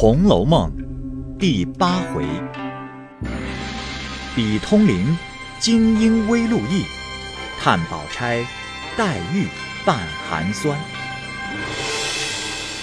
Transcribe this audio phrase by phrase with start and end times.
[0.00, 0.70] 红楼梦》
[1.38, 2.24] 第八回：
[4.36, 5.18] 比通灵，
[5.58, 6.84] 金鹰微露意；
[7.58, 8.46] 探宝钗，
[8.96, 9.48] 黛玉
[9.84, 10.78] 半寒酸。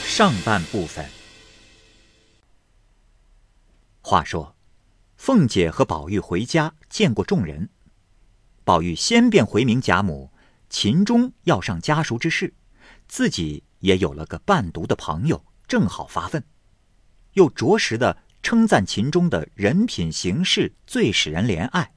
[0.04, 1.06] 上半部分。
[4.02, 4.58] 话说，
[5.16, 7.70] 凤姐和宝玉回家见过众人，
[8.66, 10.32] 宝玉先便回明贾母，
[10.70, 12.54] 秦钟要上家塾之事，
[13.08, 16.44] 自己也有了个伴读的朋友，正好发奋。
[17.36, 21.94] 又着实的称赞秦钟的人品行事最使人怜爱，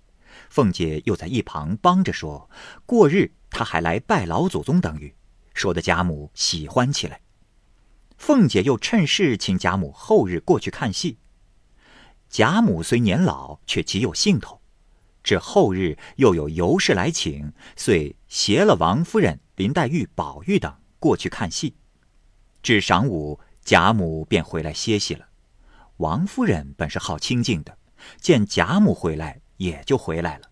[0.50, 2.48] 凤姐又在一旁帮着说，
[2.86, 5.14] 过日他还来拜老祖宗等语，
[5.54, 7.20] 说的贾母喜欢起来。
[8.16, 11.18] 凤姐又趁势请贾母后日过去看戏。
[12.28, 14.60] 贾母虽年老，却极有兴头，
[15.22, 21.76] 至后日又有尤氏来请，遂携了王夫人、林黛玉、宝玉等过去看戏。
[22.60, 25.27] 至晌午，贾母便回来歇息了。
[25.98, 27.76] 王夫人本是好清静的，
[28.20, 30.50] 见贾母回来，也就回来了。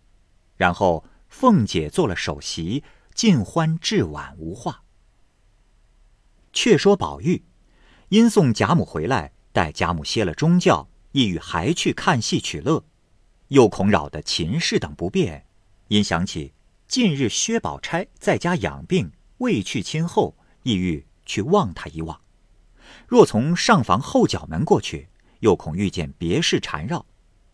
[0.57, 2.83] 然后凤姐做了首席，
[3.15, 4.83] 尽欢至晚无话。
[6.53, 7.45] 却说宝玉，
[8.09, 12.85] 因送贾母回来，待贾母歇了中觉，意欲还去看戏取乐，
[13.49, 15.47] 又恐扰得秦氏等不便，
[15.87, 16.55] 因想起
[16.89, 22.21] 近日薛宝钗在家养病，未去亲后，意欲去望她一望。
[23.07, 25.09] 若从上房后角门过去。
[25.47, 27.07] 又恐遇见别事缠绕，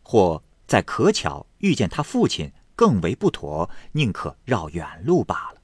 [0.02, 5.60] 或在可巧遇见他父亲，更为不妥，宁可绕远路罢了。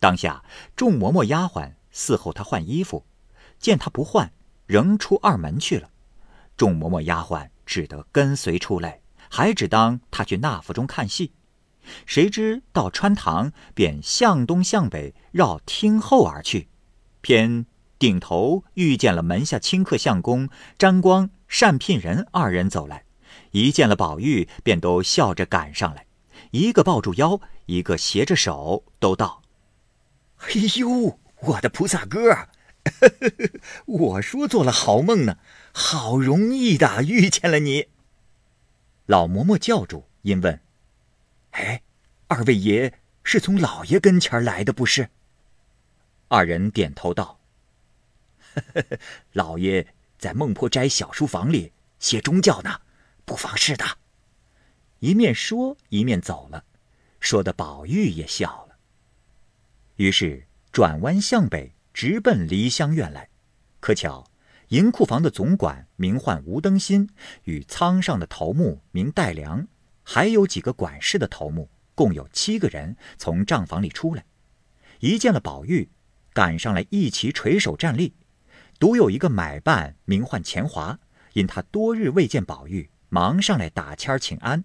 [0.00, 0.42] 当下
[0.74, 3.04] 众嬷嬷丫鬟伺候他换衣服，
[3.58, 4.32] 见他不换，
[4.64, 5.90] 仍出二门去了。
[6.56, 11.32] 众嬷嬷丫鬟只得跟随出来，还只当他去那府中看戏。
[12.06, 16.68] 谁知到穿堂，便向东向北绕厅后而去，
[17.20, 17.66] 偏。
[17.96, 23.04] 顶头遇见了门下清客相公沾光、单聘人二人走来，
[23.52, 26.06] 一见了宝玉，便都笑着赶上来，
[26.50, 29.42] 一个抱住腰，一个携着手，都道
[30.44, 32.48] ：“哎呦，我的菩萨哥，
[33.86, 35.38] 我说做了好梦呢，
[35.72, 37.88] 好容易的遇见了你。”
[39.06, 40.60] 老嬷嬷叫住，因问
[41.52, 41.82] ：“哎，
[42.28, 45.08] 二位爷是从老爷跟前来的不是？”
[46.28, 47.40] 二人点头道。
[49.32, 49.93] 老爷
[50.24, 52.80] 在孟婆斋小书房里写中教呢，
[53.26, 53.84] 不妨事的。
[55.00, 56.64] 一面说一面走了，
[57.20, 58.76] 说的宝玉也笑了。
[59.96, 63.28] 于是转弯向北，直奔梨香院来。
[63.80, 64.24] 可巧
[64.68, 67.10] 银库房的总管名唤吴登新，
[67.42, 69.66] 与仓上的头目名戴良，
[70.04, 74.24] 还有几个管事的头目，共有七个人从账房里出来，
[75.00, 75.90] 一见了宝玉，
[76.32, 78.14] 赶上来一齐垂手站立。
[78.84, 80.98] 独有一个买办名唤钱华，
[81.32, 84.62] 因他多日未见宝玉，忙上来打签请安。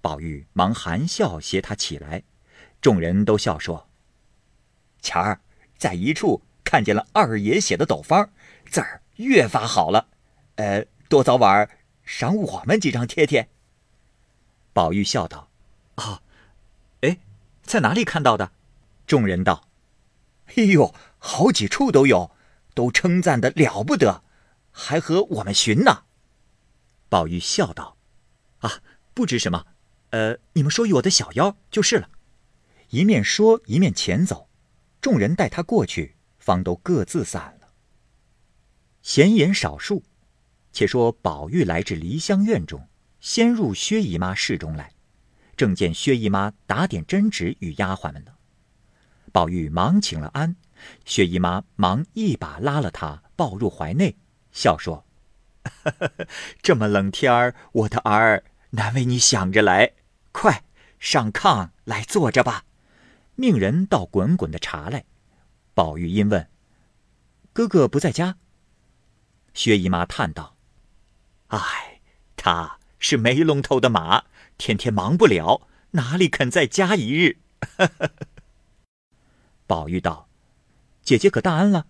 [0.00, 2.22] 宝玉忙含笑携他起来，
[2.80, 3.90] 众人都笑说
[5.02, 5.38] ：“钱儿
[5.76, 8.30] 在一处看见了二爷写的斗方，
[8.70, 10.08] 字儿越发好了。
[10.54, 11.68] 呃，多早晚
[12.06, 13.50] 赏我们几张贴贴。”
[14.72, 15.50] 宝玉笑道
[15.96, 16.22] ：“啊，
[17.02, 17.18] 哎，
[17.62, 18.52] 在哪里看到的？”
[19.06, 19.68] 众人道
[20.56, 22.30] ：“哎呦，好几处都有。”
[22.74, 24.22] 都称赞的了不得，
[24.70, 26.04] 还和我们寻呢。
[27.08, 27.96] 宝玉笑道
[28.60, 28.80] ：“啊，
[29.12, 29.66] 不知什么，
[30.10, 32.08] 呃，你们说与我的小妖就是了。”
[32.90, 34.48] 一面说一面前走，
[35.00, 37.68] 众人带他过去，方都各自散了。
[39.02, 40.02] 闲言少述，
[40.72, 42.86] 且说宝玉来至梨香院中，
[43.20, 44.92] 先入薛姨妈室中来，
[45.56, 48.32] 正见薛姨妈打点针纸与丫鬟们呢。
[49.32, 50.56] 宝玉忙请了安。
[51.04, 54.16] 薛姨妈忙一把拉了他，抱入怀内，
[54.50, 55.04] 笑说
[56.62, 59.92] ：“这么冷天儿，我的儿难为你想着来，
[60.32, 60.64] 快
[60.98, 62.64] 上炕来坐着吧。”
[63.34, 65.04] 命人倒滚滚的茶来。
[65.74, 66.48] 宝玉因问
[67.52, 68.36] ：“哥哥不在家？”
[69.54, 70.56] 薛姨妈叹道
[71.48, 72.00] ：“哎，
[72.36, 74.24] 他是没龙头的马，
[74.58, 77.38] 天天忙不了，哪里肯在家一日？”
[79.66, 80.28] 宝玉道。
[81.02, 81.86] 姐姐可大安了。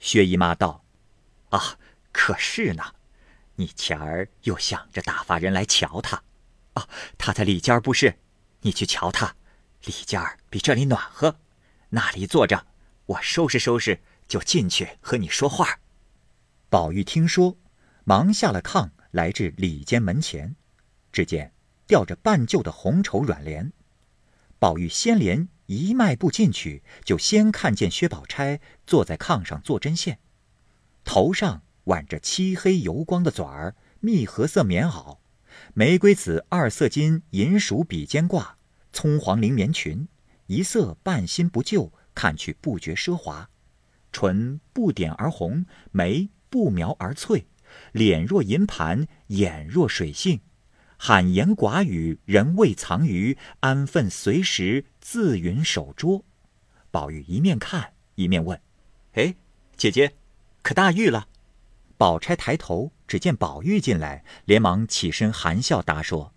[0.00, 0.84] 薛姨妈道
[1.50, 1.78] ：“啊，
[2.10, 2.82] 可是呢。
[3.56, 6.22] 你前儿又想着打发人来瞧他，
[6.72, 8.18] 啊，他在里间不是？
[8.62, 9.36] 你去瞧他，
[9.84, 10.20] 里间
[10.50, 11.36] 比这里暖和。
[11.90, 12.66] 那里坐着，
[13.06, 15.78] 我收拾收拾就进去和你说话。”
[16.68, 17.56] 宝玉听说，
[18.04, 20.56] 忙下了炕，来至里间门前，
[21.12, 21.52] 只见
[21.86, 23.72] 吊着半旧的红绸软帘。
[24.58, 25.48] 宝玉掀帘。
[25.72, 30.18] 一迈步进去，就先看见薛宝钗坐在炕上做针线，
[31.04, 35.18] 头上挽着漆黑油光的嘴儿，蜜合色棉袄，
[35.74, 38.58] 玫瑰紫二色金银鼠比肩挂，
[38.92, 40.06] 葱黄绫棉裙，
[40.46, 43.48] 一色半新不旧，看去不觉奢华。
[44.12, 47.46] 唇不点而红，眉不描而翠，
[47.92, 50.40] 脸若银盘，眼若水杏，
[50.98, 56.24] 罕言寡语，人未藏于，安分随时，自云守拙。
[56.90, 58.58] 宝玉一面看一面问
[59.12, 59.34] ：“哎，
[59.76, 60.14] 姐姐，
[60.62, 61.28] 可大玉了？”
[61.98, 66.32] 宝钗抬头，只见宝玉进来，连忙起身含笑答说：“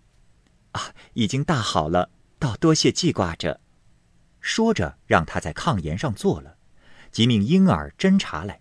[0.72, 3.60] 啊，已经大好了，倒多谢记挂着。”
[4.40, 6.56] 说着，让他在炕沿上坐了。
[7.10, 8.60] 即命婴儿斟茶来，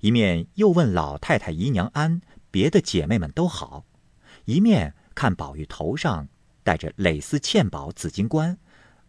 [0.00, 2.20] 一面又问老太太姨娘安，
[2.50, 3.84] 别的姐妹们都好，
[4.46, 6.28] 一面看宝玉头上
[6.62, 8.58] 戴着蕾丝嵌宝紫金冠，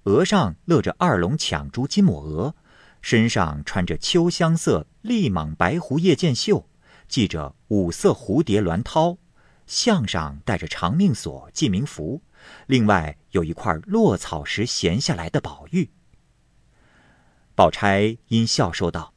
[0.05, 2.55] 额上勒着二龙抢珠金抹额，
[3.01, 6.69] 身上穿着秋香色立蟒白狐夜箭袖，
[7.07, 9.17] 系着五色蝴蝶鸾绦，
[9.65, 12.21] 项上戴着长命锁记名符，
[12.67, 15.89] 另外有一块落草时闲下来的宝玉。
[17.55, 19.13] 宝钗因笑说道：“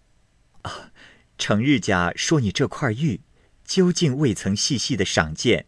[0.62, 0.92] 啊，
[1.36, 3.20] 程日家说你这块玉，
[3.62, 5.66] 究竟未曾细细的赏见，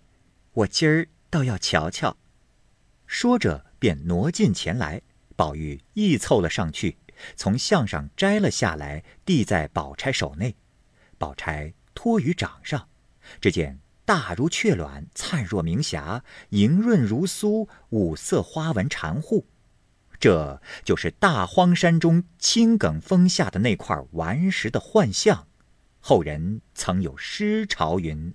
[0.54, 2.16] 我今儿倒要瞧瞧。”
[3.06, 5.02] 说着便挪近前来，
[5.40, 6.98] 宝玉亦凑了上去，
[7.34, 10.54] 从项上摘了下来，递在宝钗手内。
[11.16, 12.88] 宝钗托于掌上，
[13.40, 19.46] 只见大如雀卵，灿若明霞，莹润如酥，五色花纹缠护。
[20.18, 25.46] 这就是大荒山中青埂峰下的那块顽石的幻象。
[26.00, 28.34] 后人曾有诗潮云：“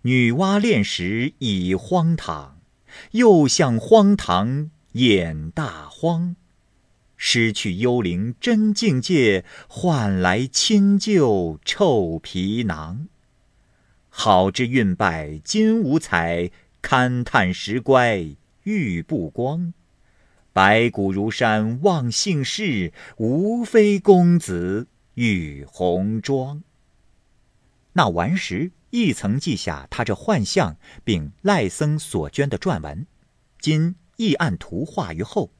[0.00, 2.62] 女娲炼石已荒唐，
[3.10, 6.34] 又向荒唐眼大荒。
[7.16, 13.08] 失去幽灵真境界，换来亲旧臭皮囊。
[14.08, 16.50] 好之运败金无彩，
[16.82, 19.72] 勘探石乖玉不光。”
[20.52, 26.64] 白骨如山忘姓氏，无非公子玉红妆。
[27.92, 33.06] 那顽石亦曾记下他这幻象，并赖僧所捐的撰文，
[33.60, 35.50] 今亦按图画于后。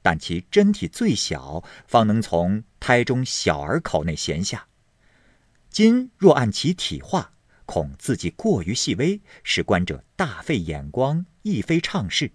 [0.00, 4.68] 但其真体最小，方能从胎中小儿口内衔下。
[5.68, 7.32] 今若按其体画，
[7.66, 12.30] 恐字迹过于细微，使观者大费眼光，亦非畅事，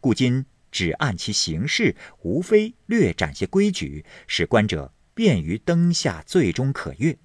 [0.00, 0.44] 故今。
[0.70, 7.16] 只按其形式，无非略展些规矩，使观者便于灯下最终可阅。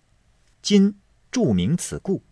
[0.61, 0.95] 今
[1.29, 2.23] 注明此故，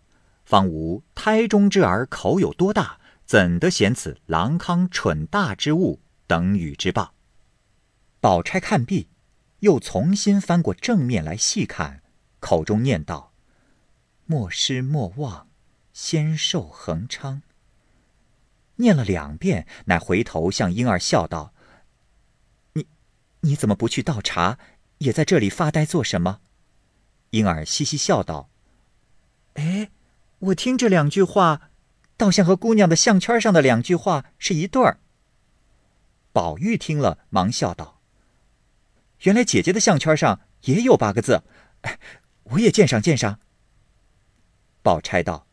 [0.46, 3.01] 方无胎中之儿口有多大，
[3.32, 7.14] 怎得嫌此郎康蠢大之物等与之罢。
[8.20, 9.08] 宝钗看毕，
[9.60, 12.04] 又重新翻过正面来细看，
[12.42, 13.32] 口中念道
[14.28, 15.48] ：“莫失莫忘，
[15.94, 17.42] 仙寿恒昌。”
[18.76, 21.54] 念了两遍，乃回头向婴儿笑道
[22.76, 22.86] ：“你，
[23.40, 24.60] 你怎么不去倒茶，
[24.98, 26.42] 也在这里发呆做什么？”
[27.32, 28.50] 婴儿嘻嘻笑道
[29.56, 29.90] ：“哎，
[30.40, 31.71] 我听这两句话，
[32.22, 35.00] 倒像和姑娘的项圈上的两句话是一对儿。”
[36.32, 38.00] 宝玉听了，忙笑道
[39.26, 41.42] ：“原来姐姐的项圈上也有八个字，
[42.54, 43.40] 我也鉴赏鉴赏。”
[44.84, 45.48] 宝钗道：“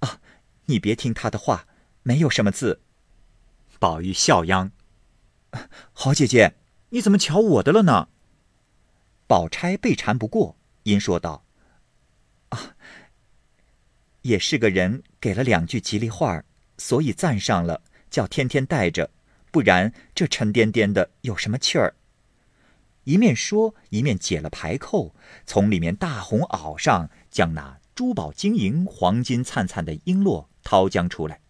[0.00, 0.20] 啊，
[0.64, 1.66] 你别听他的话。”
[2.02, 2.80] 没有什么字。
[3.78, 4.72] 宝玉笑央
[5.92, 6.54] ：“好姐姐，
[6.88, 8.08] 你怎么瞧我的了呢？”
[9.28, 11.44] 宝钗被缠不过，因说道
[12.48, 12.74] ：“啊，
[14.22, 16.44] 也是个人给了两句吉利话儿
[16.78, 19.10] 所以赞上了，叫天天带着，
[19.50, 21.94] 不然这沉甸甸的有什么气儿？”
[23.04, 25.14] 一面说，一面解了牌扣，
[25.46, 31.40] 从里面大红袄上将那珠宝晶莹、黄金灿灿的璎珞掏将出来。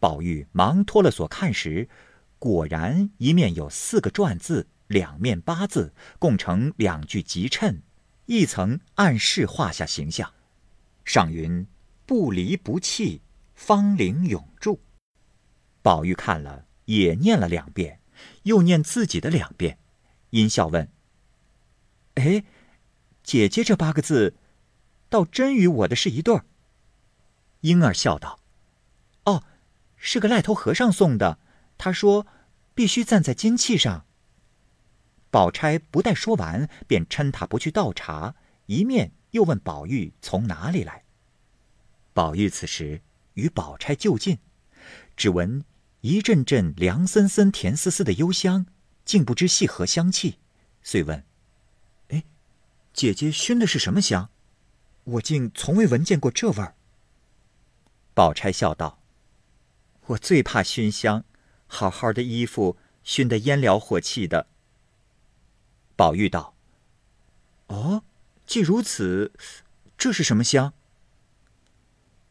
[0.00, 1.88] 宝玉忙脱了锁看时，
[2.38, 7.82] 果然一面有四个篆字，两面八字，共成两句吉衬，
[8.26, 10.32] 一层暗示画下形象。
[11.04, 11.66] 上云
[12.08, 13.20] “不离不弃，
[13.54, 14.80] 芳龄永驻”。
[15.82, 18.00] 宝玉看了，也念了两遍，
[18.44, 19.78] 又念自己的两遍，
[20.30, 20.90] 阴笑问
[22.16, 22.44] ：“哎，
[23.22, 24.34] 姐姐这八个字，
[25.10, 26.46] 倒真与我的是一对儿。”
[27.60, 28.40] 婴儿笑道。
[29.24, 29.44] 哦
[29.98, 31.38] 是个赖头和尚送的，
[31.76, 32.26] 他说
[32.74, 34.06] 必须站在金器上。
[35.30, 38.34] 宝钗不待说完，便嗔他不去倒茶，
[38.64, 41.04] 一面又问宝玉从哪里来。
[42.18, 43.00] 宝玉此时
[43.34, 44.38] 与宝钗就近，
[45.16, 45.64] 只闻
[46.00, 48.66] 一阵阵凉森森、甜丝丝的幽香，
[49.04, 50.40] 竟不知系何香气，
[50.82, 51.24] 遂问
[52.10, 52.24] ：“哎，
[52.92, 54.30] 姐姐熏的是什么香？”
[55.14, 56.74] 我竟从未闻见过这味儿。”
[58.14, 59.00] 宝钗笑道
[60.06, 61.24] ：“我最怕熏香，
[61.68, 64.48] 好好的衣服熏得烟燎火气的。”
[65.94, 66.56] 宝玉道
[67.68, 68.02] ：“哦，
[68.44, 69.32] 既如此，
[69.96, 70.72] 这是什么香？”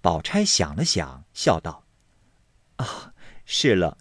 [0.07, 1.83] 宝钗想了想，笑道
[2.77, 3.97] ：“啊，是了，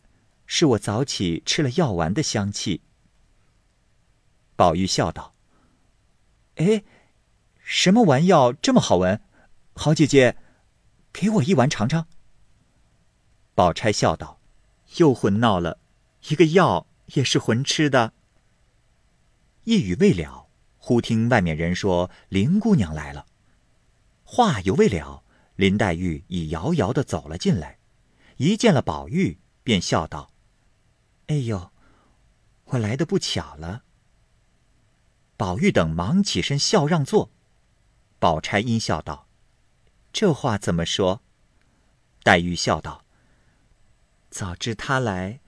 [0.46, 2.80] 是我早起吃了药丸的香气。”
[4.54, 5.34] 宝玉笑道
[6.62, 6.84] ：“哎，
[7.58, 9.20] 什么丸药这么好闻？
[9.75, 10.36] 好姐姐，
[11.12, 12.06] 给我一丸尝尝。”
[13.56, 14.38] 宝钗笑道
[14.98, 15.80] ：“又混闹了，
[16.28, 18.12] 一个药也是混吃的。”
[19.66, 20.46] 一语未了，
[20.78, 23.26] 忽听外面人说林姑娘来了。
[24.22, 25.25] 话犹未了，
[25.56, 27.78] 林黛玉已遥遥的走了进来，
[28.36, 30.30] 一见了宝玉，便笑道
[31.28, 31.72] ：“哎呦，
[32.66, 33.82] 我来的不巧了。”
[35.36, 37.30] 宝玉等忙起身笑让座，
[38.18, 39.28] 宝钗阴笑道
[40.12, 41.22] ：“这话怎么说？”
[42.22, 43.04] 黛玉笑道
[44.30, 45.40] ：“早知他来，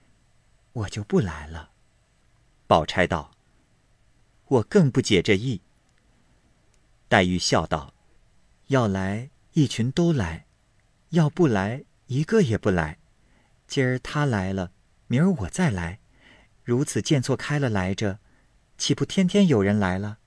[0.73, 1.71] 我就不来了。”
[2.67, 3.31] 宝钗道。
[4.49, 5.61] 我更不解这意。
[7.07, 7.93] 黛玉笑道
[8.69, 10.45] ：“要来一群都来，
[11.09, 12.97] 要不来一个也不来。
[13.67, 14.71] 今儿他来了，
[15.07, 15.99] 明儿我再来，
[16.63, 18.19] 如此见错开了来着，
[18.77, 20.19] 岂不天天有人来了？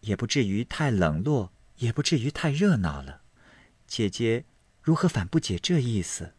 [0.00, 3.22] 也不至于太冷落，也不至于太热闹了。
[3.86, 4.44] 姐姐
[4.82, 6.34] 如何反不解这意思？”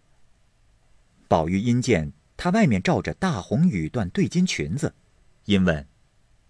[1.28, 4.96] 宝玉因见他外面罩着大红羽缎对襟裙子，
[5.46, 5.88] 因问：“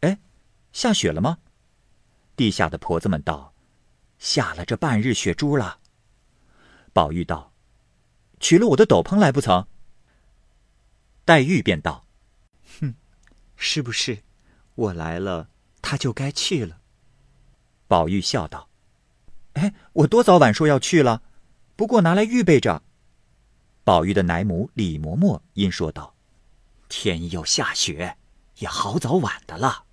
[0.01, 0.19] 哎？”
[0.71, 1.39] 下雪了吗？
[2.35, 3.53] 地下的婆子们道
[4.19, 5.79] ：“下了这半日雪珠了。”
[6.93, 7.51] 宝玉道
[8.39, 9.65] ：“取了我的斗篷来不曾？”
[11.25, 12.05] 黛玉便道
[12.79, 12.93] ：“哼，
[13.55, 14.19] 是不是？
[14.75, 15.49] 我来了，
[15.81, 16.79] 他就该去了。”
[17.87, 18.69] 宝玉笑道
[19.53, 21.21] ：“哎，我多早晚说要去了，
[21.75, 22.83] 不过拿来预备着。”
[23.83, 26.15] 宝玉的奶母李嬷嬷因说道
[26.89, 28.17] ：“天又下雪，
[28.57, 29.85] 也好早晚的了。”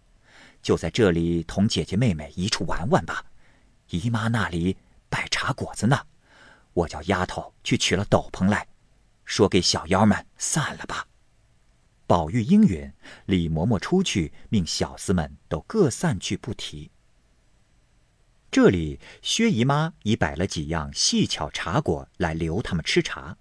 [0.63, 3.25] 就在这里同姐姐妹妹一处玩玩吧，
[3.91, 4.77] 姨妈那里
[5.09, 6.07] 摆茶果子呢。
[6.73, 8.67] 我叫丫头去取了斗篷来，
[9.25, 11.07] 说给小妖们散了吧。
[12.07, 12.93] 宝玉应允，
[13.25, 16.91] 李嬷嬷出去，命小厮们都各散去，不提。
[18.51, 23.37] 这里薛姨妈已摆了几样细巧茶果来留他们吃茶。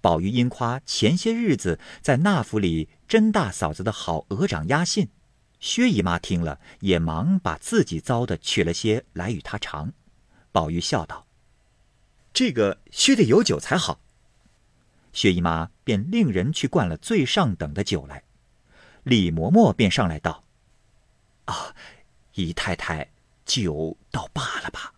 [0.00, 5.10] 宝玉因夸前些日子在那府里甄大嫂子的好鹅掌鸭信。
[5.62, 9.92] 薛姨妈听了，也忙把自己糟的取了些来与他尝。
[10.50, 11.24] 宝玉笑道
[12.34, 14.00] ：“这个须得有酒才好。”
[15.14, 18.24] 薛姨妈便令人去灌了最上等的酒来。
[19.04, 20.42] 李嬷嬷便上来道
[21.46, 21.76] ：“啊，
[22.34, 23.12] 姨太太，
[23.44, 24.92] 酒倒罢了吧。”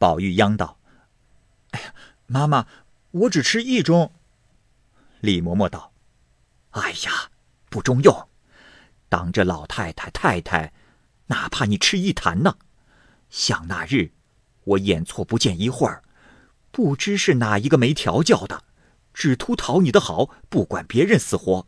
[0.00, 0.78] 宝玉央道
[1.72, 1.94] ：“哎呀，
[2.26, 2.66] 妈妈，
[3.10, 4.10] 我只吃一盅。”
[5.20, 5.92] 李嬷嬷道
[6.72, 7.30] ：“哎呀，
[7.68, 8.28] 不中用。”
[9.12, 10.72] 当着老太太、太太，
[11.26, 12.56] 哪怕你吃一坛呢？
[13.28, 14.12] 想那日，
[14.64, 16.02] 我眼错不见一会儿，
[16.70, 18.64] 不知是哪一个没调教的，
[19.12, 21.66] 只图讨你的好，不管别人死活，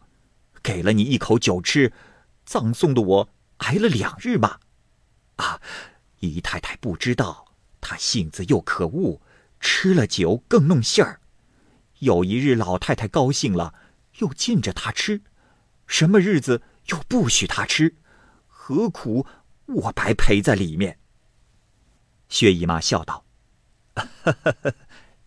[0.63, 1.93] 给了你一口酒吃，
[2.47, 4.61] 葬送的我挨了两日骂。
[5.37, 5.61] 啊，
[6.21, 9.21] 姨太太不知道，她性子又可恶，
[9.61, 11.21] 吃了酒更弄性儿。
[11.99, 13.75] 有一日老太太高兴了，
[14.21, 15.21] 又禁着他吃，
[15.87, 16.63] 什么日子？
[16.87, 17.97] 又不许他吃，
[18.47, 19.27] 何苦
[19.67, 20.99] 我白陪在里面？
[22.29, 23.25] 薛姨妈笑道：“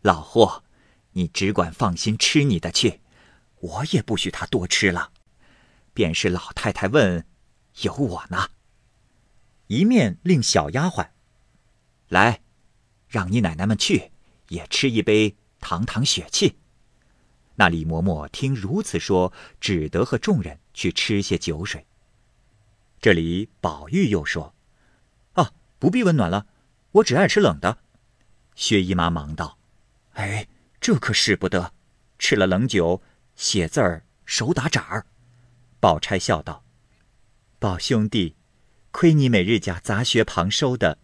[0.02, 0.64] 老霍，
[1.12, 3.02] 你只管放心吃你的去，
[3.60, 5.12] 我也不许他多吃了。
[5.94, 7.26] 便是老太太问，
[7.82, 8.50] 有我呢。
[9.68, 11.10] 一面令小丫鬟
[12.10, 12.42] 来，
[13.08, 14.12] 让你奶奶们去
[14.50, 16.58] 也吃一杯堂堂血气。”
[17.60, 21.88] 那李嬷嬷听如此说，只得和众人去吃些酒水。
[23.02, 24.54] 这里宝玉又说
[25.34, 26.46] ：“啊，不必温暖了，
[26.92, 27.80] 我只爱吃冷的。”
[28.54, 29.58] 薛姨妈忙道
[30.14, 30.48] ：“哎，
[30.80, 31.74] 这可使不得，
[32.20, 33.02] 吃了冷酒，
[33.36, 35.08] 写字儿手打盏儿。”
[35.80, 36.64] 宝钗笑道
[37.58, 38.36] ：“宝兄弟，
[38.92, 41.00] 亏你每日家杂学旁收的，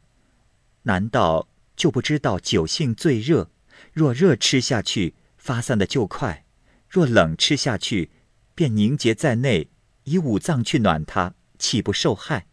[0.84, 3.50] 难道就不知道酒性最热？
[3.92, 6.42] 若热吃下去，发散的就快。”
[6.94, 8.12] 若冷吃下去，
[8.54, 9.72] 便凝结在内，
[10.04, 12.46] 以五脏去暖它，岂不受害？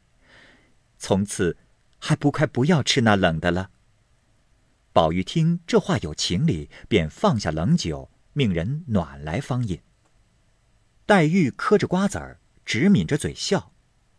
[0.97, 1.59] 从此
[1.99, 3.71] 还不快不要吃那冷的了。
[4.95, 9.83] 宝玉听这话有情理，便放下冷酒，命人暖来方饮。
[11.05, 13.75] 黛玉磕着瓜子儿，直抿着嘴笑。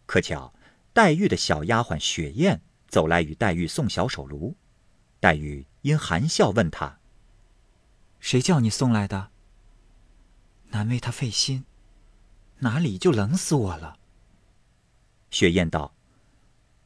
[0.06, 0.54] 可巧
[0.94, 4.56] 黛玉的小丫鬟雪雁走来与黛玉送小手炉。
[5.20, 7.00] 黛玉因含笑问他
[8.22, 9.31] ：“谁叫你送来的？
[10.72, 11.64] 难为他费心，
[12.60, 13.98] 哪里就冷死我了？”
[15.32, 15.96] 雪雁道：“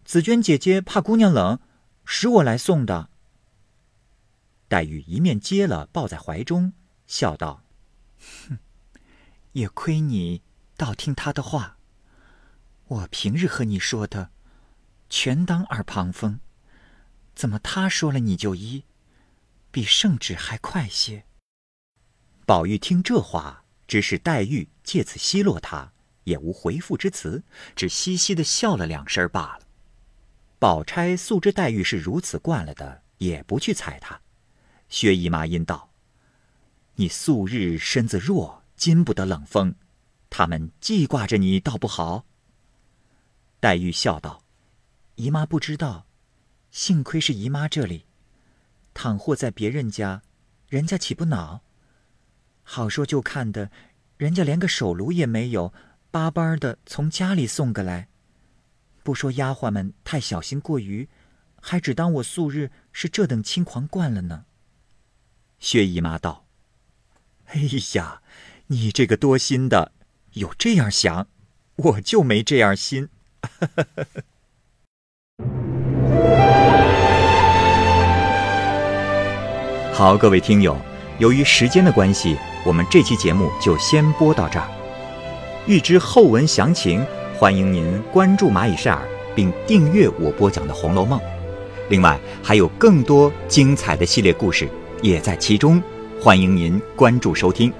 [0.05, 1.59] 紫鹃姐姐怕姑娘冷，
[2.05, 3.09] 使我来送的。”
[4.69, 6.73] 黛玉一面接了，抱在怀中，
[7.07, 7.63] 笑道
[8.47, 8.59] ：“哼，
[9.53, 10.41] 也亏你
[10.77, 11.77] 倒听他的话。
[12.87, 14.29] 我平日和你说的，
[15.09, 16.39] 全当耳旁风。”
[17.35, 18.85] 怎么他说了你就依，
[19.69, 21.25] 比圣旨还快些？
[22.45, 25.91] 宝玉听这话，只是黛玉借此奚落他，
[26.23, 27.43] 也无回复之词，
[27.75, 29.67] 只嘻嘻的笑了两声罢了。
[30.57, 34.19] 宝钗素知黛玉是如此惯了的，也不去睬她。
[34.89, 35.91] 薛姨妈因道
[36.95, 39.75] ：“你素日身子弱，经不得冷风，
[40.29, 42.25] 他们记挂着你，倒不好。”
[43.59, 44.43] 黛玉笑道
[45.15, 46.05] ：“姨妈不知道。”
[46.71, 48.05] 幸亏是姨妈这里，
[48.93, 50.21] 倘或在别人家，
[50.67, 51.61] 人家岂不恼？
[52.67, 53.69] 好说就看的，
[54.17, 55.71] 人家连个手炉也没有，
[56.09, 58.09] 巴巴的从家里送个来。
[59.03, 61.07] 不说丫鬟们太小心过于，
[61.61, 64.45] 还只当我素日是这等轻狂惯了呢。
[65.59, 66.47] 薛姨妈道
[67.53, 67.61] ：“哎
[67.93, 68.23] 呀，
[68.67, 69.91] 你这个多心的，
[70.33, 71.27] 有这样想，
[71.75, 73.09] 我就没这样心。
[79.93, 80.75] ”好，各位听友，
[81.19, 84.67] 由于时间的关系，我们这期节目就先播到这儿。
[85.67, 87.05] 欲知后文详情，
[87.37, 91.19] 欢迎您关注蚂蚁晒尔，并订阅我播讲的《红楼梦》。
[91.89, 94.67] 另外，还有更多精彩的系列故事
[95.03, 95.81] 也在其中，
[96.19, 97.71] 欢迎您关注收听。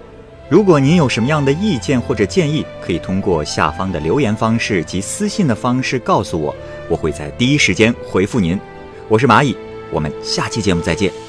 [0.50, 6.56] 如果您有什么样的意见或者建议，可以通过下方的留言方式及私信的方式告诉我，
[6.88, 8.60] 我会在第一时间回复您。
[9.08, 9.58] 我是蚂蚁，
[9.92, 11.25] 我们下期节目再见。